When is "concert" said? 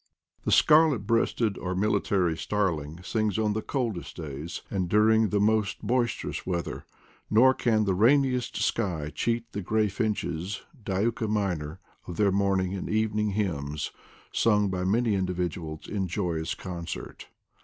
16.55-17.27